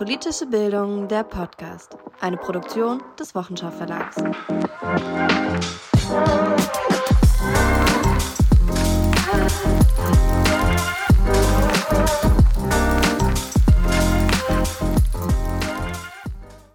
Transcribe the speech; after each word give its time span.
Politische 0.00 0.46
Bildung, 0.46 1.08
der 1.08 1.24
Podcast. 1.24 1.94
Eine 2.20 2.38
Produktion 2.38 3.02
des 3.18 3.34
Wochenschau 3.34 3.70
Verlags. 3.70 4.16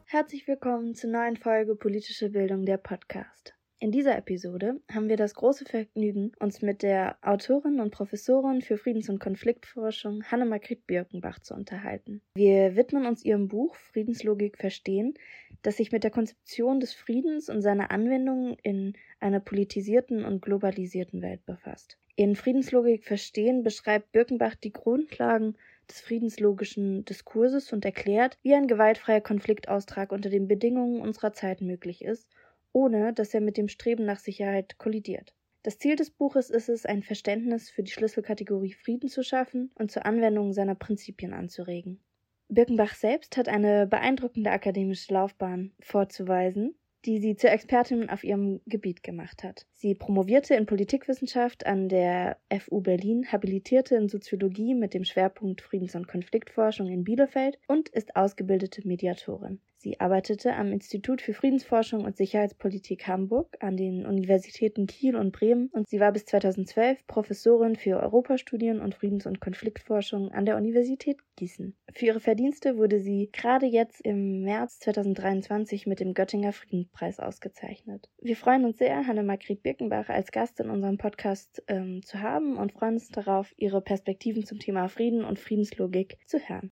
Herzlich 0.06 0.48
willkommen 0.48 0.94
zur 0.94 1.10
neuen 1.10 1.38
Folge 1.38 1.76
Politische 1.76 2.30
Bildung, 2.30 2.64
der 2.64 2.78
Podcast. 2.78 3.56
In 3.78 3.92
dieser 3.92 4.18
Episode 4.18 4.80
haben 4.90 5.10
wir 5.10 5.18
das 5.18 5.36
große 5.36 5.66
Vergnügen, 5.66 6.32
uns 6.40 6.62
mit 6.62 6.82
der 6.82 7.18
Autorin 7.22 7.82
und 7.82 7.92
Professorin 7.92 8.62
für 8.62 8.78
Friedens- 8.78 9.10
und 9.10 9.20
Konfliktforschung 9.20 10.24
Hanne-Margrit 10.24 10.88
Birkenbach 10.88 11.40
zu 11.40 11.54
unterhalten. 11.54 12.22
Wir 12.36 12.78
widmen 12.78 13.06
uns 13.06 13.26
ihrem 13.26 13.50
Buch 13.50 13.76
Friedenslogik 13.76 14.58
verstehen, 14.58 15.16
das 15.62 15.76
sich 15.76 15.92
mit 15.92 16.06
der 16.06 16.12
Konzeption 16.12 16.80
des 16.80 16.94
Friedens 16.94 17.50
und 17.50 17.62
seiner 17.62 17.92
Anwendung 17.92 18.56
in 18.64 18.94
einer 19.20 19.42
politisierten 19.42 20.24
und 20.24 20.42
globalisierten 20.42 21.22
Welt 21.22 21.46
befasst. 21.46 21.98
In 22.16 22.38
Friedenslogik 22.38 23.04
verstehen 23.04 23.62
beschreibt 23.62 24.14
Birkenbach 24.14 24.56
die 24.56 24.72
Grundlagen 24.72 25.58
des 25.90 26.00
friedenslogischen 26.00 27.04
Diskurses 27.04 27.74
und 27.74 27.84
erklärt, 27.84 28.38
wie 28.42 28.54
ein 28.54 28.68
gewaltfreier 28.68 29.22
Konfliktaustrag 29.22 30.14
unter 30.14 30.30
den 30.30 30.48
Bedingungen 30.48 31.02
unserer 31.02 31.34
Zeit 31.34 31.60
möglich 31.60 32.02
ist 32.02 32.30
ohne 32.76 33.14
dass 33.14 33.34
er 33.34 33.40
mit 33.40 33.56
dem 33.56 33.70
Streben 33.70 34.06
nach 34.06 34.20
Sicherheit 34.20 34.78
kollidiert. 34.78 35.34
Das 35.64 35.80
Ziel 35.80 35.96
des 35.96 36.12
Buches 36.12 36.50
ist 36.50 36.68
es, 36.68 36.86
ein 36.86 37.04
Verständnis 37.04 37.70
für 37.70 37.84
die 37.84 37.92
Schlüsselkategorie 37.92 38.74
Frieden 38.74 39.08
zu 39.08 39.24
schaffen 39.24 39.72
und 39.76 39.92
zur 39.92 40.06
Anwendung 40.06 40.52
seiner 40.52 40.76
Prinzipien 40.76 41.34
anzuregen. 41.34 42.04
Birkenbach 42.50 42.94
selbst 42.94 43.38
hat 43.38 43.48
eine 43.48 43.88
beeindruckende 43.88 44.52
akademische 44.52 45.14
Laufbahn 45.14 45.72
vorzuweisen, 45.80 46.76
die 47.06 47.20
sie 47.20 47.36
zur 47.36 47.52
Expertin 47.52 48.10
auf 48.10 48.24
ihrem 48.24 48.62
Gebiet 48.66 49.04
gemacht 49.04 49.44
hat. 49.44 49.66
Sie 49.74 49.94
promovierte 49.94 50.56
in 50.56 50.66
Politikwissenschaft 50.66 51.66
an 51.66 51.88
der 51.88 52.38
FU 52.60 52.82
Berlin, 52.82 53.32
habilitierte 53.32 53.96
in 53.96 54.10
Soziologie 54.10 54.74
mit 54.74 54.94
dem 54.94 55.04
Schwerpunkt 55.04 55.62
Friedens- 55.62 55.96
und 55.96 56.08
Konfliktforschung 56.08 56.88
in 56.88 57.04
Bielefeld 57.04 57.60
und 57.68 57.90
ist 57.90 58.16
ausgebildete 58.16 58.88
Mediatorin. 58.88 59.60
Sie 59.86 60.00
arbeitete 60.00 60.56
am 60.56 60.72
Institut 60.72 61.22
für 61.22 61.36
Friedensforschung 61.36 62.06
und 62.06 62.18
Sicherheitspolitik 62.18 63.06
Hamburg, 63.06 63.56
an 63.60 63.78
den 63.78 64.08
Universitäten 64.08 64.88
Kiel 64.88 65.16
und 65.16 65.32
Bremen 65.32 65.70
und 65.74 65.88
sie 65.88 66.00
war 66.00 66.12
bis 66.12 66.26
2012 66.26 67.06
Professorin 67.06 67.76
für 67.76 68.00
Europastudien 68.00 68.82
und 68.82 68.96
Friedens- 68.96 69.28
und 69.28 69.42
Konfliktforschung 69.42 70.32
an 70.32 70.48
der 70.48 70.58
Universität 70.58 71.20
Gießen. 71.36 71.76
Für 71.94 72.06
ihre 72.08 72.20
Verdienste 72.20 72.78
wurde 72.78 73.00
sie 73.00 73.30
gerade 73.32 73.68
jetzt 73.68 74.02
im 74.02 74.42
März 74.42 74.80
2023 74.80 75.86
mit 75.86 76.00
dem 76.00 76.16
Göttinger 76.16 76.54
Friedenspreis 76.96 77.20
ausgezeichnet. 77.20 78.10
Wir 78.22 78.36
freuen 78.36 78.66
uns 78.66 78.78
sehr, 78.78 79.06
Hanne-Margret 79.06 79.62
Birkenbach 79.62 80.10
als 80.10 80.32
Gast 80.32 80.60
in 80.60 80.70
unserem 80.70 80.98
Podcast 80.98 81.64
ähm, 81.68 82.02
zu 82.04 82.22
haben 82.22 82.58
und 82.58 82.72
freuen 82.72 82.96
uns 82.96 83.10
darauf, 83.10 83.54
ihre 83.58 83.82
Perspektiven 83.82 84.46
zum 84.46 84.60
Thema 84.60 84.88
Frieden 84.88 85.24
und 85.24 85.40
Friedenslogik 85.40 86.18
zu 86.26 86.40
hören. 86.40 86.72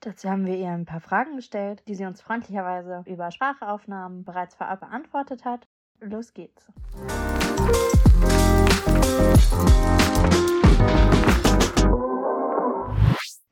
Dazu 0.00 0.28
haben 0.28 0.46
wir 0.46 0.56
ihr 0.56 0.70
ein 0.70 0.84
paar 0.84 1.00
Fragen 1.00 1.36
gestellt, 1.36 1.82
die 1.88 1.94
sie 1.94 2.04
uns 2.04 2.20
freundlicherweise 2.20 3.04
über 3.06 3.30
Sprachaufnahmen 3.30 4.24
bereits 4.24 4.54
vorab 4.54 4.80
beantwortet 4.80 5.44
hat. 5.44 5.66
Los 6.00 6.34
geht's. 6.34 6.66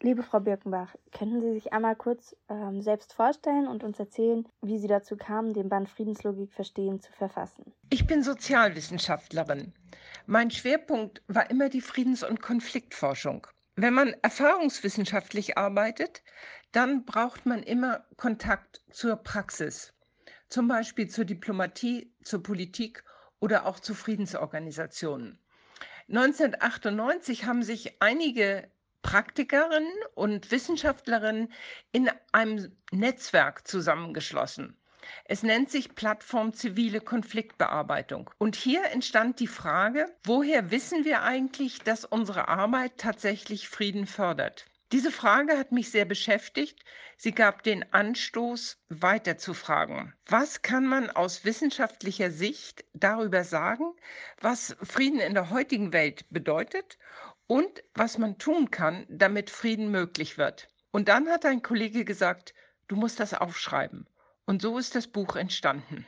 Liebe 0.02 0.22
Frau 0.22 0.40
Birkenbach, 0.40 0.94
könnten 1.12 1.42
Sie 1.42 1.52
sich 1.52 1.74
einmal 1.74 1.94
kurz 1.94 2.34
ähm, 2.48 2.80
selbst 2.80 3.12
vorstellen 3.12 3.66
und 3.66 3.84
uns 3.84 3.98
erzählen, 3.98 4.48
wie 4.62 4.78
Sie 4.78 4.86
dazu 4.86 5.14
kamen, 5.14 5.52
den 5.52 5.68
Band 5.68 5.90
Friedenslogik 5.90 6.54
verstehen 6.54 7.00
zu 7.00 7.12
verfassen? 7.12 7.74
Ich 7.90 8.06
bin 8.06 8.22
Sozialwissenschaftlerin. 8.22 9.74
Mein 10.24 10.50
Schwerpunkt 10.50 11.22
war 11.28 11.50
immer 11.50 11.68
die 11.68 11.82
Friedens- 11.82 12.22
und 12.22 12.40
Konfliktforschung. 12.40 13.46
Wenn 13.76 13.92
man 13.92 14.14
erfahrungswissenschaftlich 14.22 15.58
arbeitet, 15.58 16.22
dann 16.72 17.04
braucht 17.04 17.44
man 17.44 17.62
immer 17.62 18.06
Kontakt 18.16 18.80
zur 18.90 19.16
Praxis, 19.16 19.92
zum 20.48 20.66
Beispiel 20.66 21.08
zur 21.08 21.26
Diplomatie, 21.26 22.10
zur 22.24 22.42
Politik 22.42 23.04
oder 23.38 23.66
auch 23.66 23.78
zu 23.80 23.94
Friedensorganisationen. 23.94 25.38
1998 26.08 27.44
haben 27.44 27.62
sich 27.62 28.00
einige 28.00 28.70
Praktikerinnen 29.02 29.92
und 30.14 30.50
Wissenschaftlerinnen 30.50 31.52
in 31.92 32.10
einem 32.32 32.76
Netzwerk 32.92 33.66
zusammengeschlossen. 33.66 34.76
Es 35.24 35.42
nennt 35.42 35.70
sich 35.70 35.94
Plattform 35.94 36.52
zivile 36.52 37.00
Konfliktbearbeitung. 37.00 38.30
Und 38.38 38.54
hier 38.54 38.84
entstand 38.90 39.40
die 39.40 39.46
Frage, 39.46 40.06
woher 40.24 40.70
wissen 40.70 41.04
wir 41.04 41.22
eigentlich, 41.22 41.80
dass 41.80 42.04
unsere 42.04 42.48
Arbeit 42.48 42.98
tatsächlich 42.98 43.68
Frieden 43.68 44.06
fördert? 44.06 44.66
Diese 44.92 45.12
Frage 45.12 45.56
hat 45.56 45.70
mich 45.70 45.92
sehr 45.92 46.04
beschäftigt. 46.04 46.80
Sie 47.16 47.30
gab 47.30 47.62
den 47.62 47.92
Anstoß, 47.92 48.76
weiter 48.88 49.38
zu 49.38 49.54
fragen. 49.54 50.14
Was 50.26 50.62
kann 50.62 50.84
man 50.84 51.10
aus 51.10 51.44
wissenschaftlicher 51.44 52.32
Sicht 52.32 52.84
darüber 52.92 53.44
sagen, 53.44 53.92
was 54.40 54.76
Frieden 54.82 55.20
in 55.20 55.34
der 55.34 55.50
heutigen 55.50 55.92
Welt 55.92 56.24
bedeutet 56.30 56.98
und 57.50 57.82
was 57.94 58.16
man 58.16 58.38
tun 58.38 58.70
kann, 58.70 59.06
damit 59.08 59.50
Frieden 59.50 59.90
möglich 59.90 60.38
wird? 60.38 60.68
Und 60.92 61.08
dann 61.08 61.28
hat 61.28 61.44
ein 61.44 61.62
Kollege 61.62 62.04
gesagt, 62.04 62.54
du 62.86 62.94
musst 62.94 63.18
das 63.18 63.34
aufschreiben. 63.34 64.06
Und 64.46 64.62
so 64.62 64.78
ist 64.78 64.94
das 64.94 65.08
Buch 65.08 65.34
entstanden. 65.34 66.06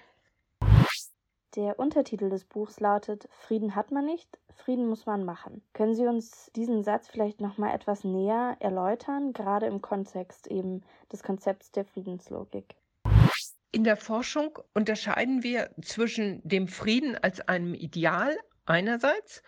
Der 1.57 1.81
Untertitel 1.81 2.31
des 2.31 2.45
Buchs 2.45 2.79
lautet 2.79 3.29
Frieden 3.33 3.75
hat 3.75 3.91
man 3.91 4.07
nicht, 4.07 4.39
Frieden 4.55 4.87
muss 4.87 5.05
man 5.05 5.25
machen. 5.25 5.65
Können 5.73 5.97
Sie 5.97 6.07
uns 6.07 6.49
diesen 6.55 6.85
Satz 6.85 7.09
vielleicht 7.09 7.41
noch 7.41 7.59
mal 7.59 7.75
etwas 7.75 8.05
näher 8.05 8.57
erläutern, 8.61 9.33
gerade 9.33 9.67
im 9.67 9.83
Kontext 9.83 10.47
eben 10.47 10.85
des 11.11 11.25
Konzepts 11.25 11.73
der 11.73 11.85
Friedenslogik? 11.85 12.77
In 13.73 13.83
der 13.83 13.97
Forschung 13.97 14.61
unterscheiden 14.75 15.43
wir 15.43 15.71
zwischen 15.83 16.41
dem 16.45 16.69
Frieden 16.69 17.17
als 17.17 17.41
einem 17.41 17.75
Ideal 17.75 18.39
einerseits 18.65 19.43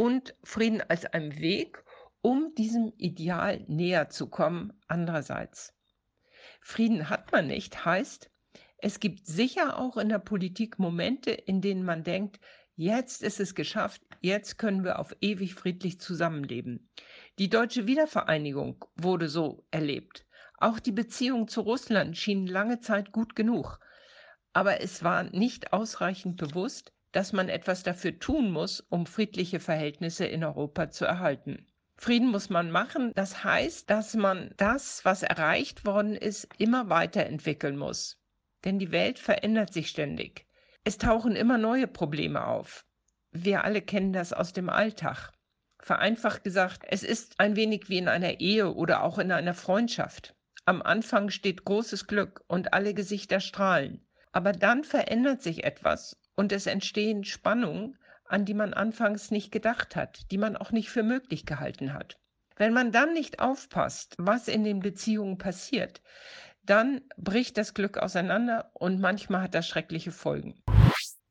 und 0.00 0.34
Frieden 0.42 0.80
als 0.80 1.04
einem 1.04 1.38
Weg, 1.40 1.84
um 2.22 2.54
diesem 2.54 2.94
Ideal 2.96 3.62
näher 3.68 4.08
zu 4.08 4.30
kommen 4.30 4.72
andererseits. 4.88 5.74
Frieden 6.62 7.10
hat 7.10 7.30
man 7.32 7.48
nicht 7.48 7.84
heißt, 7.84 8.30
es 8.78 8.98
gibt 8.98 9.26
sicher 9.26 9.78
auch 9.78 9.98
in 9.98 10.08
der 10.08 10.18
Politik 10.18 10.78
Momente, 10.78 11.32
in 11.32 11.60
denen 11.60 11.84
man 11.84 12.02
denkt, 12.02 12.40
jetzt 12.76 13.22
ist 13.22 13.40
es 13.40 13.54
geschafft, 13.54 14.00
jetzt 14.22 14.56
können 14.56 14.84
wir 14.84 15.00
auf 15.00 15.14
ewig 15.20 15.54
friedlich 15.54 16.00
zusammenleben. 16.00 16.88
Die 17.38 17.50
deutsche 17.50 17.86
Wiedervereinigung 17.86 18.82
wurde 18.96 19.28
so 19.28 19.66
erlebt. 19.70 20.24
Auch 20.56 20.78
die 20.78 20.92
Beziehungen 20.92 21.46
zu 21.46 21.60
Russland 21.60 22.16
schienen 22.16 22.46
lange 22.46 22.80
Zeit 22.80 23.12
gut 23.12 23.36
genug. 23.36 23.80
Aber 24.54 24.80
es 24.80 25.04
war 25.04 25.24
nicht 25.24 25.74
ausreichend 25.74 26.38
bewusst, 26.38 26.94
dass 27.12 27.32
man 27.32 27.48
etwas 27.48 27.82
dafür 27.82 28.18
tun 28.18 28.50
muss, 28.50 28.80
um 28.80 29.06
friedliche 29.06 29.60
Verhältnisse 29.60 30.26
in 30.26 30.44
Europa 30.44 30.90
zu 30.90 31.04
erhalten. 31.04 31.66
Frieden 31.96 32.30
muss 32.30 32.48
man 32.48 32.70
machen. 32.70 33.12
Das 33.14 33.44
heißt, 33.44 33.90
dass 33.90 34.14
man 34.14 34.54
das, 34.56 35.04
was 35.04 35.22
erreicht 35.22 35.84
worden 35.84 36.16
ist, 36.16 36.48
immer 36.58 36.88
weiterentwickeln 36.88 37.76
muss. 37.76 38.18
Denn 38.64 38.78
die 38.78 38.90
Welt 38.90 39.18
verändert 39.18 39.72
sich 39.72 39.88
ständig. 39.88 40.46
Es 40.82 40.96
tauchen 40.98 41.36
immer 41.36 41.58
neue 41.58 41.86
Probleme 41.86 42.46
auf. 42.46 42.86
Wir 43.32 43.64
alle 43.64 43.82
kennen 43.82 44.12
das 44.12 44.32
aus 44.32 44.52
dem 44.52 44.70
Alltag. 44.70 45.32
Vereinfacht 45.78 46.44
gesagt, 46.44 46.84
es 46.88 47.02
ist 47.02 47.38
ein 47.38 47.56
wenig 47.56 47.88
wie 47.88 47.98
in 47.98 48.08
einer 48.08 48.40
Ehe 48.40 48.72
oder 48.74 49.02
auch 49.02 49.18
in 49.18 49.30
einer 49.30 49.54
Freundschaft. 49.54 50.34
Am 50.64 50.82
Anfang 50.82 51.30
steht 51.30 51.64
großes 51.64 52.06
Glück 52.06 52.44
und 52.46 52.72
alle 52.72 52.94
Gesichter 52.94 53.40
strahlen. 53.40 54.06
Aber 54.32 54.52
dann 54.52 54.84
verändert 54.84 55.42
sich 55.42 55.64
etwas 55.64 56.19
und 56.40 56.52
es 56.52 56.64
entstehen 56.64 57.24
Spannungen, 57.24 57.98
an 58.24 58.46
die 58.46 58.54
man 58.54 58.72
anfangs 58.72 59.30
nicht 59.30 59.52
gedacht 59.52 59.94
hat, 59.94 60.30
die 60.30 60.38
man 60.38 60.56
auch 60.56 60.70
nicht 60.70 60.88
für 60.88 61.02
möglich 61.02 61.44
gehalten 61.44 61.92
hat. 61.92 62.16
Wenn 62.56 62.72
man 62.72 62.92
dann 62.92 63.12
nicht 63.12 63.40
aufpasst, 63.40 64.14
was 64.16 64.48
in 64.48 64.64
den 64.64 64.80
Beziehungen 64.80 65.36
passiert, 65.36 66.00
dann 66.64 67.02
bricht 67.18 67.58
das 67.58 67.74
Glück 67.74 67.98
auseinander 67.98 68.70
und 68.72 69.02
manchmal 69.02 69.42
hat 69.42 69.54
das 69.54 69.68
schreckliche 69.68 70.12
Folgen. 70.12 70.54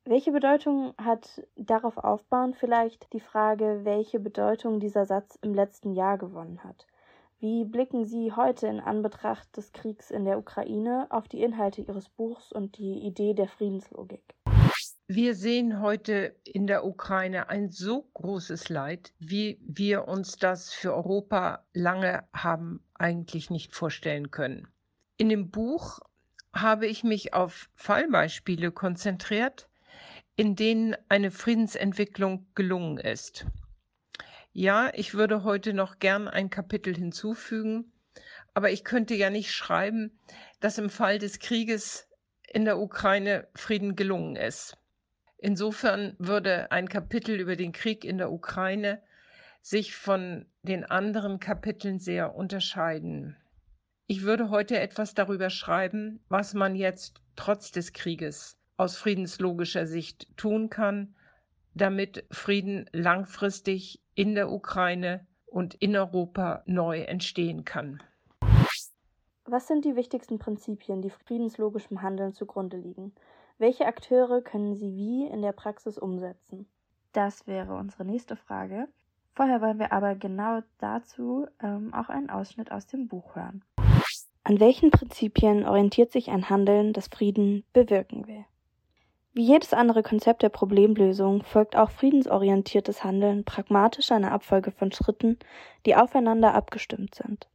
Welche 0.06 0.32
Bedeutung 0.32 0.94
hat 1.04 1.42
darauf 1.56 1.98
aufbauend 1.98 2.56
vielleicht 2.58 3.12
die 3.12 3.20
Frage, 3.20 3.82
welche 3.86 4.20
Bedeutung 4.20 4.80
dieser 4.80 5.08
Satz 5.08 5.40
im 5.42 5.56
letzten 5.56 5.94
Jahr 5.94 6.20
gewonnen 6.20 6.64
hat? 6.64 6.86
Wie 7.40 7.66
blicken 7.66 8.06
Sie 8.06 8.32
heute 8.32 8.68
in 8.68 8.80
Anbetracht 8.80 9.58
des 9.58 9.72
Kriegs 9.72 10.12
in 10.12 10.26
der 10.26 10.38
Ukraine 10.38 11.08
auf 11.10 11.28
die 11.28 11.42
Inhalte 11.42 11.82
Ihres 11.82 12.10
Buchs 12.10 12.52
und 12.52 12.78
die 12.78 13.00
Idee 13.00 13.34
der 13.34 13.48
Friedenslogik? 13.48 14.36
Wir 15.12 15.34
sehen 15.34 15.82
heute 15.82 16.36
in 16.44 16.68
der 16.68 16.86
Ukraine 16.86 17.50
ein 17.50 17.72
so 17.72 18.04
großes 18.14 18.70
Leid, 18.70 19.12
wie 19.18 19.58
wir 19.64 20.08
uns 20.08 20.38
das 20.38 20.72
für 20.72 20.94
Europa 20.94 21.66
lange 21.74 22.28
haben 22.32 22.84
eigentlich 22.94 23.50
nicht 23.50 23.74
vorstellen 23.74 24.30
können. 24.30 24.68
In 25.18 25.30
dem 25.30 25.50
Buch 25.50 25.98
habe 26.54 26.86
ich 26.86 27.04
mich 27.04 27.34
auf 27.34 27.72
Fallbeispiele 27.74 28.72
konzentriert, 28.72 29.68
in 30.36 30.56
denen 30.56 30.96
eine 31.08 31.32
Friedensentwicklung 31.32 32.46
gelungen 32.54 33.00
ist. 33.00 33.48
Ja, 34.54 34.92
ich 34.94 35.16
würde 35.16 35.44
heute 35.44 35.74
noch 35.74 35.98
gern 35.98 36.28
ein 36.28 36.52
Kapitel 36.52 36.96
hinzufügen, 36.96 37.92
aber 38.54 38.70
ich 38.70 38.84
könnte 38.84 39.16
ja 39.16 39.32
nicht 39.32 39.54
schreiben, 39.54 40.20
dass 40.60 40.78
im 40.78 40.92
Fall 40.92 41.18
des 41.18 41.40
Krieges 41.40 42.08
in 42.48 42.64
der 42.64 42.78
Ukraine 42.78 43.48
Frieden 43.56 43.96
gelungen 43.96 44.36
ist. 44.36 44.79
Insofern 45.42 46.16
würde 46.20 46.70
ein 46.72 46.90
Kapitel 46.90 47.40
über 47.40 47.56
den 47.56 47.72
Krieg 47.72 48.04
in 48.04 48.18
der 48.18 48.32
Ukraine 48.32 49.02
sich 49.62 49.96
von 49.96 50.46
den 50.64 50.84
anderen 50.84 51.40
Kapiteln 51.40 52.00
sehr 52.00 52.36
unterscheiden. 52.36 53.38
Ich 54.08 54.24
würde 54.24 54.50
heute 54.50 54.80
etwas 54.80 55.14
darüber 55.14 55.50
schreiben, 55.50 56.20
was 56.28 56.54
man 56.54 56.76
jetzt 56.76 57.22
trotz 57.38 57.72
des 57.72 57.94
Krieges 57.94 58.58
aus 58.76 58.98
friedenslogischer 58.98 59.86
Sicht 59.86 60.28
tun 60.36 60.70
kann, 60.70 61.16
damit 61.74 62.26
Frieden 62.32 62.90
langfristig 62.92 64.02
in 64.16 64.36
der 64.36 64.52
Ukraine 64.52 65.26
und 65.46 65.76
in 65.76 65.96
Europa 65.96 66.64
neu 66.66 67.02
entstehen 67.02 67.64
kann. 67.64 68.04
Was 69.46 69.68
sind 69.68 69.86
die 69.86 69.96
wichtigsten 69.96 70.38
Prinzipien, 70.38 71.02
die 71.02 71.10
friedenslogischem 71.10 72.02
Handeln 72.02 72.34
zugrunde 72.34 72.78
liegen? 72.78 73.14
Welche 73.60 73.88
Akteure 73.88 74.42
können 74.42 74.74
sie 74.78 74.96
wie 74.96 75.28
in 75.28 75.42
der 75.42 75.52
Praxis 75.52 75.98
umsetzen? 75.98 76.66
Das 77.12 77.46
wäre 77.46 77.76
unsere 77.76 78.06
nächste 78.06 78.38
Frage. 78.38 78.88
Vorher 79.34 79.62
wollen 79.62 79.80
wir 79.80 79.92
aber 79.92 80.16
genau 80.16 80.62
dazu 80.78 81.46
ähm, 81.62 81.94
auch 81.94 82.08
einen 82.08 82.30
Ausschnitt 82.30 82.72
aus 82.72 82.88
dem 82.88 83.10
Buch 83.10 83.36
hören. 83.36 83.66
An 84.46 84.62
welchen 84.62 84.92
Prinzipien 84.92 85.66
orientiert 85.66 86.14
sich 86.14 86.30
ein 86.30 86.50
Handeln, 86.50 86.94
das 86.94 87.10
Frieden 87.10 87.66
bewirken 87.74 88.28
will? 88.28 88.46
Wie 89.34 89.44
jedes 89.44 89.74
andere 89.74 90.04
Konzept 90.04 90.42
der 90.42 90.50
Problemlösung 90.50 91.44
folgt 91.44 91.76
auch 91.76 91.92
friedensorientiertes 91.92 93.04
Handeln 93.04 93.44
pragmatisch 93.44 94.14
einer 94.14 94.32
Abfolge 94.32 94.72
von 94.72 94.94
Schritten, 94.94 95.38
die 95.86 95.98
aufeinander 95.98 96.54
abgestimmt 96.54 97.14
sind. 97.14 97.50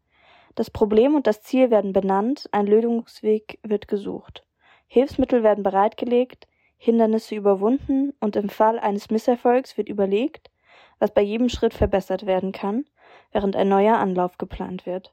Das 0.55 0.71
Problem 0.71 1.15
und 1.15 1.27
das 1.27 1.41
Ziel 1.41 1.71
werden 1.71 1.95
benannt, 1.95 2.47
ein 2.53 2.67
Lösungsweg 2.67 3.59
wird 3.63 3.89
gesucht. 3.89 4.45
Hilfsmittel 4.87 5.43
werden 5.43 5.65
bereitgelegt, 5.65 6.47
Hindernisse 6.77 7.35
überwunden 7.35 8.13
und 8.21 8.37
im 8.37 8.49
Fall 8.49 8.79
eines 8.79 9.11
Misserfolgs 9.11 9.77
wird 9.77 9.89
überlegt, 9.89 10.51
was 10.99 11.13
bei 11.13 11.23
jedem 11.23 11.49
Schritt 11.49 11.75
verbessert 11.75 12.27
werden 12.27 12.53
kann, 12.53 12.85
während 13.33 13.57
ein 13.57 13.69
neuer 13.69 13.97
Anlauf 13.97 14.39
geplant 14.39 14.87
wird. 14.87 15.13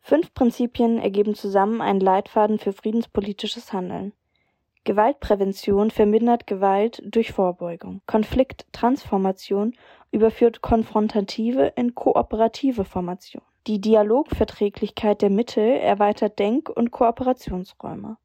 Fünf 0.00 0.32
Prinzipien 0.34 0.98
ergeben 0.98 1.34
zusammen 1.34 1.80
einen 1.80 2.00
Leitfaden 2.00 2.58
für 2.58 2.72
friedenspolitisches 2.72 3.72
Handeln. 3.72 4.12
Gewaltprävention 4.84 5.90
vermindert 5.90 6.46
Gewalt 6.46 7.02
durch 7.04 7.32
Vorbeugung. 7.32 8.00
Konflikttransformation 8.06 9.74
überführt 10.10 10.62
konfrontative 10.62 11.72
in 11.76 11.94
kooperative 11.94 12.84
Formation. 12.84 13.42
Die 13.66 13.80
Dialogverträglichkeit 13.80 15.20
der 15.20 15.28
Mittel 15.28 15.76
erweitert 15.76 16.38
Denk- 16.38 16.70
und 16.70 16.90
Kooperationsräume. 16.90 18.16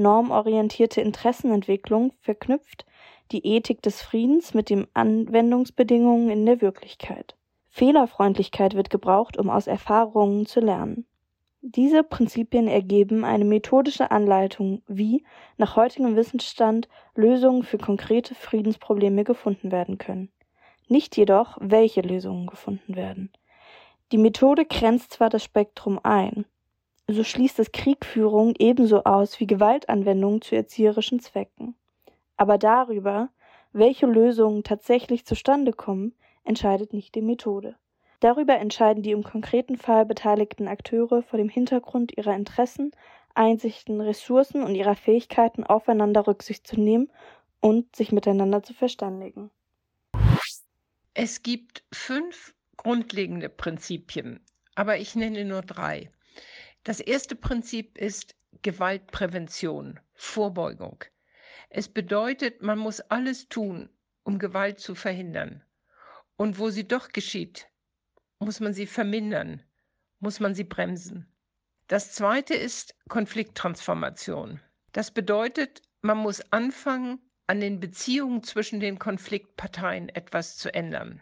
Normorientierte 0.00 1.02
Interessenentwicklung 1.02 2.14
verknüpft 2.20 2.86
die 3.32 3.46
Ethik 3.46 3.82
des 3.82 4.00
Friedens 4.00 4.54
mit 4.54 4.70
den 4.70 4.86
Anwendungsbedingungen 4.94 6.30
in 6.30 6.46
der 6.46 6.62
Wirklichkeit. 6.62 7.36
Fehlerfreundlichkeit 7.68 8.74
wird 8.74 8.88
gebraucht, 8.88 9.36
um 9.36 9.50
aus 9.50 9.66
Erfahrungen 9.66 10.46
zu 10.46 10.60
lernen. 10.60 11.04
Diese 11.60 12.02
Prinzipien 12.02 12.66
ergeben 12.66 13.26
eine 13.26 13.44
methodische 13.44 14.10
Anleitung, 14.10 14.80
wie 14.88 15.22
nach 15.58 15.76
heutigem 15.76 16.16
Wissensstand 16.16 16.88
Lösungen 17.14 17.62
für 17.62 17.76
konkrete 17.76 18.34
Friedensprobleme 18.34 19.24
gefunden 19.24 19.70
werden 19.70 19.98
können. 19.98 20.32
Nicht 20.88 21.18
jedoch, 21.18 21.58
welche 21.60 22.00
Lösungen 22.00 22.46
gefunden 22.46 22.96
werden. 22.96 23.30
Die 24.12 24.18
Methode 24.18 24.64
grenzt 24.64 25.12
zwar 25.12 25.28
das 25.28 25.44
Spektrum 25.44 26.00
ein, 26.02 26.46
so 27.12 27.24
schließt 27.24 27.58
es 27.58 27.72
Kriegführung 27.72 28.54
ebenso 28.58 29.04
aus 29.04 29.40
wie 29.40 29.46
Gewaltanwendung 29.46 30.42
zu 30.42 30.54
erzieherischen 30.54 31.20
Zwecken. 31.20 31.74
Aber 32.36 32.58
darüber, 32.58 33.28
welche 33.72 34.06
Lösungen 34.06 34.64
tatsächlich 34.64 35.24
zustande 35.26 35.72
kommen, 35.72 36.14
entscheidet 36.44 36.92
nicht 36.92 37.14
die 37.14 37.22
Methode. 37.22 37.76
Darüber 38.20 38.56
entscheiden 38.58 39.02
die 39.02 39.12
im 39.12 39.22
konkreten 39.22 39.76
Fall 39.76 40.04
beteiligten 40.04 40.68
Akteure 40.68 41.22
vor 41.22 41.38
dem 41.38 41.48
Hintergrund 41.48 42.16
ihrer 42.16 42.34
Interessen, 42.34 42.92
Einsichten, 43.34 44.00
Ressourcen 44.00 44.62
und 44.62 44.74
ihrer 44.74 44.94
Fähigkeiten 44.94 45.64
aufeinander 45.64 46.26
Rücksicht 46.26 46.66
zu 46.66 46.78
nehmen 46.78 47.10
und 47.60 47.94
sich 47.96 48.12
miteinander 48.12 48.62
zu 48.62 48.74
verständigen. 48.74 49.50
Es 51.14 51.42
gibt 51.42 51.84
fünf 51.92 52.54
grundlegende 52.76 53.48
Prinzipien, 53.48 54.40
aber 54.74 54.98
ich 54.98 55.14
nenne 55.14 55.44
nur 55.44 55.62
drei. 55.62 56.10
Das 56.84 57.00
erste 57.00 57.36
Prinzip 57.36 57.98
ist 57.98 58.34
Gewaltprävention, 58.62 60.00
Vorbeugung. 60.14 61.04
Es 61.68 61.88
bedeutet, 61.88 62.62
man 62.62 62.78
muss 62.78 63.00
alles 63.00 63.48
tun, 63.48 63.90
um 64.22 64.38
Gewalt 64.38 64.80
zu 64.80 64.94
verhindern. 64.94 65.62
Und 66.36 66.58
wo 66.58 66.70
sie 66.70 66.88
doch 66.88 67.10
geschieht, 67.10 67.68
muss 68.38 68.60
man 68.60 68.72
sie 68.72 68.86
vermindern, 68.86 69.62
muss 70.20 70.40
man 70.40 70.54
sie 70.54 70.64
bremsen. 70.64 71.30
Das 71.86 72.12
zweite 72.12 72.54
ist 72.54 72.94
Konflikttransformation. 73.08 74.60
Das 74.92 75.10
bedeutet, 75.10 75.82
man 76.00 76.18
muss 76.18 76.40
anfangen, 76.52 77.20
an 77.46 77.60
den 77.60 77.80
Beziehungen 77.80 78.42
zwischen 78.42 78.80
den 78.80 78.98
Konfliktparteien 78.98 80.08
etwas 80.08 80.56
zu 80.56 80.72
ändern. 80.72 81.20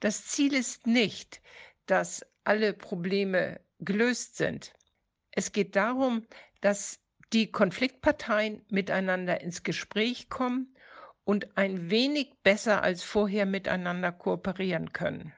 Das 0.00 0.26
Ziel 0.26 0.54
ist 0.54 0.86
nicht, 0.86 1.40
dass 1.86 2.24
alle 2.44 2.72
Probleme 2.72 3.60
gelöst 3.78 4.36
sind. 4.36 4.72
Es 5.30 5.52
geht 5.52 5.76
darum, 5.76 6.26
dass 6.60 7.00
die 7.32 7.50
Konfliktparteien 7.50 8.64
miteinander 8.68 9.40
ins 9.40 9.62
Gespräch 9.62 10.28
kommen 10.28 10.74
und 11.24 11.56
ein 11.58 11.90
wenig 11.90 12.32
besser 12.42 12.82
als 12.82 13.02
vorher 13.02 13.46
miteinander 13.46 14.12
kooperieren 14.12 14.92
können. 14.92 15.32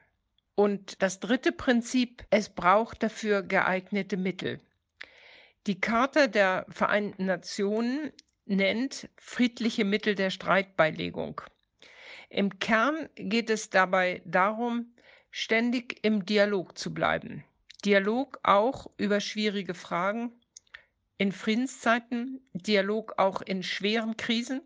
Und 0.55 1.01
das 1.01 1.19
dritte 1.19 1.51
Prinzip, 1.51 2.25
es 2.29 2.49
braucht 2.49 3.01
dafür 3.01 3.41
geeignete 3.43 4.17
Mittel. 4.17 4.59
Die 5.67 5.79
Charta 5.79 6.27
der 6.27 6.65
Vereinten 6.69 7.25
Nationen 7.25 8.11
nennt 8.45 9.09
friedliche 9.17 9.85
Mittel 9.85 10.15
der 10.15 10.29
Streitbeilegung. 10.29 11.41
Im 12.29 12.59
Kern 12.59 13.09
geht 13.15 13.49
es 13.49 13.69
dabei 13.69 14.21
darum, 14.25 14.93
ständig 15.31 16.03
im 16.03 16.25
Dialog 16.25 16.77
zu 16.77 16.93
bleiben. 16.93 17.43
Dialog 17.85 18.39
auch 18.43 18.87
über 18.97 19.21
schwierige 19.21 19.73
Fragen 19.73 20.33
in 21.17 21.31
Friedenszeiten, 21.31 22.41
Dialog 22.53 23.13
auch 23.17 23.41
in 23.41 23.63
schweren 23.63 24.17
Krisen 24.17 24.61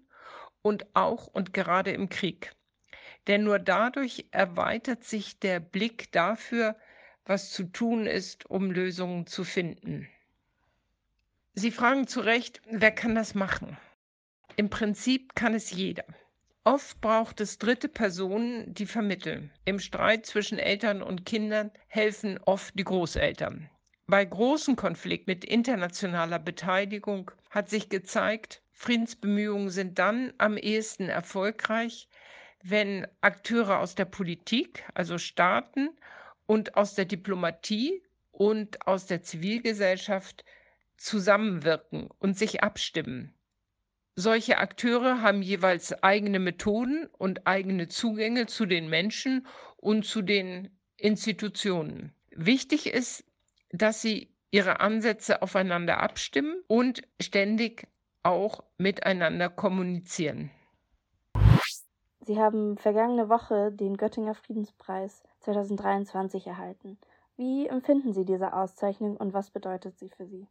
und 0.62 0.96
auch 0.96 1.28
und 1.28 1.54
gerade 1.54 1.92
im 1.92 2.10
Krieg. 2.10 2.52
Denn 3.28 3.44
nur 3.44 3.60
dadurch 3.60 4.26
erweitert 4.32 5.04
sich 5.04 5.40
der 5.40 5.60
Blick 5.60 6.12
dafür, 6.12 6.76
was 7.26 7.52
zu 7.52 7.66
tun 7.66 8.06
ist, 8.06 8.50
um 8.50 8.72
Lösungen 8.72 9.28
zu 9.28 9.44
finden. 9.44 10.10
Sie 11.54 11.72
fragen 11.72 12.08
zu 12.08 12.20
Recht, 12.20 12.62
wer 12.66 12.92
kann 12.92 13.16
das 13.16 13.36
machen? 13.36 13.78
Im 14.56 14.70
Prinzip 14.70 15.36
kann 15.36 15.54
es 15.54 15.72
jeder. 15.72 16.06
Oft 16.66 17.02
braucht 17.02 17.42
es 17.42 17.58
dritte 17.58 17.90
Personen, 17.90 18.74
die 18.74 18.86
vermitteln. 18.86 19.52
Im 19.66 19.80
Streit 19.80 20.26
zwischen 20.26 20.60
Eltern 20.60 21.04
und 21.04 21.26
Kindern 21.26 21.72
helfen 21.88 22.40
oft 22.46 22.80
die 22.80 22.86
Großeltern. 22.86 23.70
Bei 24.08 24.24
großen 24.24 24.78
Konflikten 24.78 25.32
mit 25.32 25.44
internationaler 25.44 26.40
Beteiligung 26.40 27.32
hat 27.50 27.70
sich 27.70 27.90
gezeigt, 27.90 28.62
Friedensbemühungen 28.72 29.72
sind 29.72 30.00
dann 30.00 30.32
am 30.38 30.56
ehesten 30.56 31.10
erfolgreich, 31.10 32.08
wenn 32.64 33.08
Akteure 33.20 33.80
aus 33.80 33.96
der 33.96 34.06
Politik, 34.06 34.86
also 34.94 35.18
Staaten 35.18 35.90
und 36.46 36.78
aus 36.78 36.96
der 36.96 37.06
Diplomatie 37.06 38.02
und 38.32 38.88
aus 38.88 39.06
der 39.06 39.22
Zivilgesellschaft 39.22 40.46
zusammenwirken 40.96 42.10
und 42.20 42.38
sich 42.38 42.64
abstimmen. 42.64 43.34
Solche 44.16 44.60
Akteure 44.60 45.22
haben 45.22 45.42
jeweils 45.42 45.92
eigene 46.04 46.38
Methoden 46.40 47.08
und 47.18 47.48
eigene 47.48 47.88
Zugänge 47.88 48.46
zu 48.46 48.68
den 48.68 48.88
Menschen 48.88 49.48
und 49.78 50.06
zu 50.06 50.22
den 50.22 50.70
Institutionen. 50.98 52.14
Wichtig 52.30 52.88
ist, 52.94 53.26
dass 53.72 54.02
sie 54.02 54.32
ihre 54.52 54.82
Ansätze 54.82 55.42
aufeinander 55.42 56.00
abstimmen 56.00 56.62
und 56.68 57.02
ständig 57.20 57.88
auch 58.22 58.64
miteinander 58.78 59.50
kommunizieren. 59.50 60.52
Sie 62.22 62.40
haben 62.40 62.78
vergangene 62.78 63.30
Woche 63.30 63.72
den 63.72 63.98
Göttinger 63.98 64.36
Friedenspreis 64.36 65.24
2023 65.40 66.46
erhalten. 66.46 67.00
Wie 67.36 67.68
empfinden 67.68 68.14
Sie 68.14 68.26
diese 68.26 68.54
Auszeichnung 68.54 69.18
und 69.18 69.34
was 69.34 69.50
bedeutet 69.50 69.98
sie 69.98 70.10
für 70.10 70.28
Sie? 70.28 70.48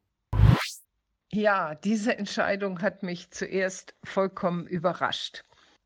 Ja, 1.34 1.74
diese 1.74 2.18
Entscheidung 2.18 2.82
hat 2.82 3.02
mich 3.02 3.30
zuerst 3.30 3.94
vollkommen 4.04 4.66
überrascht. 4.66 5.44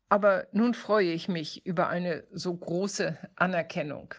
Aber 0.09 0.45
nun 0.51 0.73
freue 0.73 1.13
ich 1.13 1.29
mich 1.29 1.65
über 1.65 1.87
eine 1.87 2.27
so 2.31 2.53
große 2.53 3.17
Anerkennung. 3.37 4.13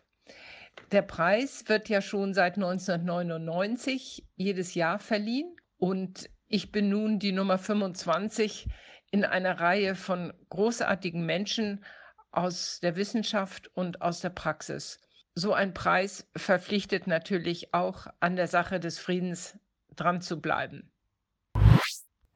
Der 0.91 1.03
Preis 1.03 1.69
wird 1.69 1.91
ja 1.91 2.01
schon 2.01 2.33
seit 2.33 2.55
1999 2.55 4.27
jedes 4.37 4.75
Jahr 4.75 4.99
verliehen 4.99 5.55
und 5.77 6.31
ich 6.47 6.73
bin 6.73 6.89
nun 6.89 7.19
die 7.19 7.33
Nummer 7.33 7.59
25 7.59 8.67
in 9.11 9.27
einer 9.27 9.61
Reihe 9.61 9.97
von 9.97 10.33
großartigen 10.49 11.27
Menschen 11.27 11.85
aus 12.31 12.81
der 12.81 12.97
Wissenschaft 12.97 13.69
und 13.75 14.01
aus 14.01 14.21
der 14.21 14.31
Praxis. 14.31 14.99
So 15.35 15.53
ein 15.53 15.75
Preis 15.75 16.27
verpflichtet 16.35 17.07
natürlich 17.07 17.75
auch 17.75 18.07
an 18.21 18.37
der 18.37 18.49
Sache 18.49 18.81
des 18.81 18.99
Friedens 18.99 19.59
dran 19.95 20.23
zu 20.23 20.41
bleiben. 20.41 20.91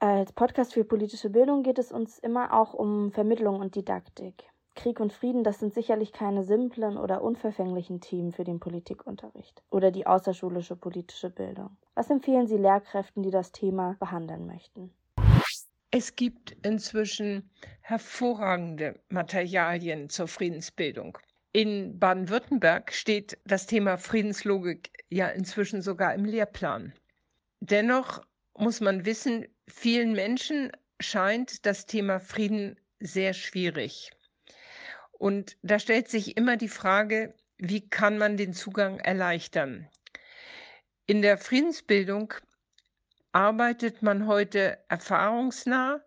Als 0.05 0.33
Podcast 0.33 0.75
für 0.75 0.83
politische 0.83 1.31
Bildung 1.31 1.63
geht 1.63 1.79
es 1.79 1.93
uns 1.93 2.19
immer 2.19 2.53
auch 2.55 2.75
um 2.75 3.13
Vermittlung 3.13 3.61
und 3.61 3.77
Didaktik. 3.77 4.35
Krieg 4.75 4.99
und 4.99 5.13
Frieden, 5.13 5.45
das 5.45 5.61
sind 5.61 5.75
sicherlich 5.75 6.11
keine 6.11 6.43
simplen 6.43 6.99
oder 6.99 7.23
unverfänglichen 7.23 8.01
Themen 8.01 8.33
für 8.33 8.43
den 8.43 8.59
Politikunterricht 8.59 9.63
oder 9.71 9.93
die 9.93 10.05
außerschulische 10.05 10.75
politische 10.75 11.31
Bildung. 11.31 11.77
Was 11.95 12.11
empfehlen 12.11 12.49
Sie 12.49 12.57
Lehrkräften, 12.57 13.23
die 13.23 13.31
das 13.31 13.53
Thema 13.53 13.95
behandeln 14.01 14.45
möchten? 14.45 14.93
Es 15.93 16.17
gibt 16.17 16.51
inzwischen 16.67 17.49
hervorragende 17.83 18.99
Materialien 19.09 20.09
zur 20.09 20.27
Friedensbildung. 20.27 21.17
In 21.53 22.01
Baden-Württemberg 22.01 22.93
steht 22.93 23.39
das 23.45 23.69
Thema 23.69 23.99
Friedenslogik 23.99 24.91
ja 25.11 25.29
inzwischen 25.29 25.81
sogar 25.81 26.13
im 26.13 26.25
Lehrplan. 26.25 26.93
Dennoch 27.61 28.21
muss 28.57 28.81
man 28.81 29.05
wissen, 29.05 29.47
vielen 29.69 30.13
Menschen 30.13 30.73
scheint 31.01 31.67
das 31.67 31.87
Thema 31.87 32.21
Frieden 32.21 32.79
sehr 33.01 33.33
schwierig. 33.33 34.11
Und 35.13 35.57
da 35.63 35.79
stellt 35.79 36.09
sich 36.09 36.37
immer 36.37 36.57
die 36.57 36.69
Frage, 36.69 37.35
wie 37.59 37.89
kann 37.89 38.19
man 38.19 38.37
den 38.37 38.55
Zugang 38.55 38.99
erleichtern? 38.99 39.89
In 41.07 41.23
der 41.23 41.39
Friedensbildung 41.39 42.35
arbeitet 43.33 44.03
man 44.03 44.27
heute 44.27 44.79
erfahrungsnah 44.89 46.01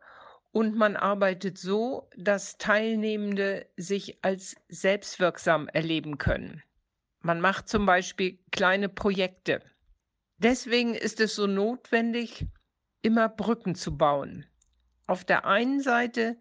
und 0.52 0.76
man 0.76 0.96
arbeitet 0.96 1.58
so, 1.58 2.10
dass 2.16 2.58
Teilnehmende 2.58 3.68
sich 3.78 4.24
als 4.24 4.56
selbstwirksam 4.70 5.68
erleben 5.70 6.18
können. 6.18 6.64
Man 7.20 7.42
macht 7.42 7.68
zum 7.68 7.86
Beispiel 7.86 8.40
kleine 8.52 8.88
Projekte. 8.88 9.62
Deswegen 10.38 10.96
ist 10.96 11.20
es 11.20 11.36
so 11.36 11.48
notwendig, 11.48 12.46
immer 13.02 13.30
Brücken 13.30 13.76
zu 13.76 13.98
bauen. 13.98 14.46
Auf 15.08 15.24
der 15.24 15.46
einen 15.46 15.82
Seite 15.82 16.38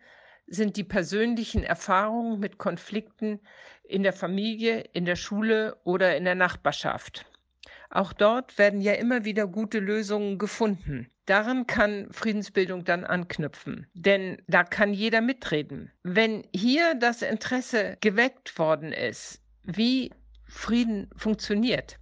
sind 0.46 0.76
die 0.76 0.84
persönlichen 0.84 1.62
Erfahrungen 1.62 2.40
mit 2.40 2.58
Konflikten 2.58 3.40
in 3.82 4.02
der 4.02 4.12
Familie, 4.12 4.80
in 4.92 5.04
der 5.04 5.16
Schule 5.16 5.76
oder 5.84 6.16
in 6.16 6.24
der 6.24 6.34
Nachbarschaft. 6.34 7.26
Auch 7.90 8.12
dort 8.12 8.58
werden 8.58 8.80
ja 8.80 8.94
immer 8.94 9.24
wieder 9.24 9.46
gute 9.46 9.78
Lösungen 9.78 10.38
gefunden. 10.38 11.08
Daran 11.26 11.66
kann 11.66 12.08
Friedensbildung 12.12 12.84
dann 12.84 13.04
anknüpfen, 13.04 13.86
denn 13.94 14.42
da 14.48 14.64
kann 14.64 14.92
jeder 14.92 15.20
mitreden. 15.20 15.92
Wenn 16.02 16.46
hier 16.54 16.94
das 16.96 17.22
Interesse 17.22 17.96
geweckt 18.00 18.58
worden 18.58 18.92
ist, 18.92 19.40
wie 19.62 20.10
Frieden 20.46 21.08
funktioniert, 21.16 21.98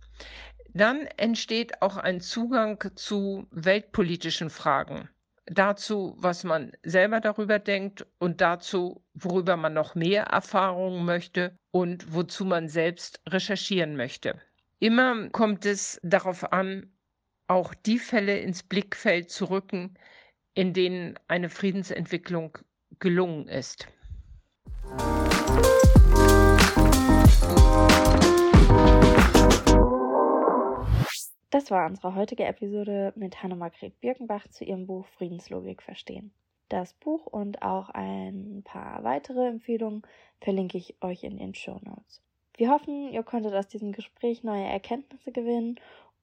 dann 0.74 1.06
entsteht 1.16 1.82
auch 1.82 1.96
ein 1.96 2.20
Zugang 2.20 2.82
zu 2.94 3.46
weltpolitischen 3.50 4.50
Fragen. 4.50 5.08
Dazu, 5.46 6.14
was 6.18 6.44
man 6.44 6.72
selber 6.82 7.20
darüber 7.20 7.58
denkt 7.58 8.06
und 8.18 8.40
dazu, 8.40 9.02
worüber 9.12 9.56
man 9.56 9.74
noch 9.74 9.94
mehr 9.94 10.24
Erfahrungen 10.24 11.04
möchte 11.04 11.58
und 11.72 12.14
wozu 12.14 12.44
man 12.44 12.68
selbst 12.68 13.20
recherchieren 13.28 13.96
möchte. 13.96 14.40
Immer 14.78 15.28
kommt 15.30 15.66
es 15.66 16.00
darauf 16.02 16.52
an, 16.52 16.92
auch 17.48 17.74
die 17.74 17.98
Fälle 17.98 18.38
ins 18.38 18.62
Blickfeld 18.62 19.30
zu 19.30 19.46
rücken, 19.46 19.98
in 20.54 20.72
denen 20.72 21.18
eine 21.28 21.48
Friedensentwicklung 21.48 22.58
gelungen 22.98 23.48
ist. 23.48 23.88
Das 31.52 31.70
war 31.70 31.86
unsere 31.86 32.14
heutige 32.14 32.44
Episode 32.44 33.12
mit 33.14 33.42
Hanne-Margret 33.42 34.00
Birkenbach 34.00 34.48
zu 34.48 34.64
ihrem 34.64 34.86
Buch 34.86 35.06
Friedenslogik 35.08 35.82
verstehen. 35.82 36.32
Das 36.70 36.94
Buch 36.94 37.26
und 37.26 37.60
auch 37.60 37.90
ein 37.90 38.62
paar 38.64 39.04
weitere 39.04 39.48
Empfehlungen 39.48 40.00
verlinke 40.40 40.78
ich 40.78 40.96
euch 41.02 41.24
in 41.24 41.36
den 41.36 41.54
Show 41.54 41.78
Notes. 41.84 42.22
Wir 42.56 42.70
hoffen, 42.70 43.12
ihr 43.12 43.22
konntet 43.22 43.52
aus 43.52 43.68
diesem 43.68 43.92
Gespräch 43.92 44.42
neue 44.42 44.64
Erkenntnisse 44.64 45.30
gewinnen 45.30 45.78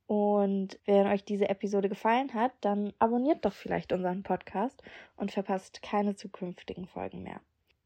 und 0.08 0.80
wenn 0.86 1.06
euch 1.06 1.24
diese 1.26 1.48
Episode 1.48 1.90
gefallen 1.90 2.34
hat, 2.34 2.54
dann 2.62 2.92
abonniert 2.98 3.46
doch 3.46 3.54
vielleicht 3.54 3.94
unseren 3.94 4.24
Podcast 4.24 4.82
und 5.16 5.32
verpasst 5.32 5.84
keine 5.84 6.16
zukünftigen 6.16 6.88
Folgen 6.88 7.22
mehr. 7.22 7.40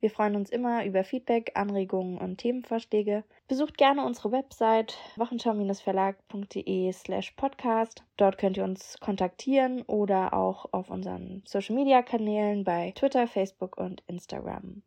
Wir 0.03 0.10
freuen 0.10 0.36
uns 0.36 0.50
immer 0.50 0.83
über 0.83 1.05
Feedback, 1.05 1.53
Anregungen 1.55 2.17
und 2.17 2.36
Themenvorschläge. 2.36 3.24
Besucht 3.48 3.77
gerne 3.77 4.05
unsere 4.05 4.33
Website 4.33 4.98
wochenschau-verlag.de 5.15 6.91
slash 6.91 7.31
podcast. 7.38 8.03
Dort 8.17 8.38
könnt 8.38 8.57
ihr 8.57 8.65
uns 8.65 8.98
kontaktieren 9.00 9.81
oder 9.83 10.33
auch 10.33 10.65
auf 10.74 10.89
unseren 10.89 11.41
Social-Media-Kanälen 11.45 12.65
bei 12.65 12.91
Twitter, 12.91 13.27
Facebook 13.27 13.77
und 13.77 14.03
Instagram. 14.07 14.81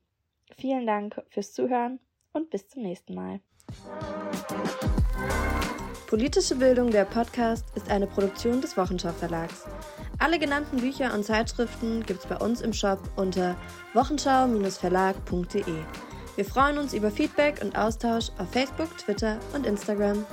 Vielen 0.54 0.86
Dank 0.86 1.22
fürs 1.30 1.54
Zuhören 1.54 1.98
und 2.34 2.50
bis 2.50 2.68
zum 2.68 2.82
nächsten 2.82 3.14
Mal. 3.14 3.40
Politische 6.06 6.54
Bildung, 6.54 6.92
der 6.92 7.04
Podcast, 7.04 7.64
ist 7.74 7.90
eine 7.90 8.06
Produktion 8.06 8.60
des 8.60 8.76
Wochenschau 8.76 9.10
Verlags. 9.10 9.64
Alle 10.18 10.38
genannten 10.38 10.76
Bücher 10.76 11.12
und 11.12 11.24
Zeitschriften 11.24 12.04
gibt's 12.06 12.26
bei 12.26 12.36
uns 12.36 12.60
im 12.60 12.72
Shop 12.72 13.00
unter 13.16 13.56
wochenschau-verlag.de. 13.92 15.64
Wir 16.36 16.44
freuen 16.44 16.78
uns 16.78 16.94
über 16.94 17.10
Feedback 17.10 17.60
und 17.60 17.76
Austausch 17.76 18.28
auf 18.38 18.48
Facebook, 18.52 18.96
Twitter 18.98 19.40
und 19.52 19.66
Instagram. 19.66 20.24